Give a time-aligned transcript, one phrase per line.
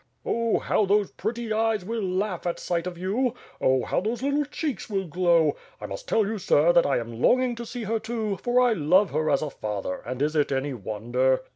[0.25, 3.35] Oh, how those pretty eyes will laugh at sight of you!
[3.61, 5.55] Oh, how those little cheeks will glow!
[5.79, 8.73] I must tell you, sir, that I am longing to see her too, for I
[8.73, 11.41] love her as a father, and is it any wonder?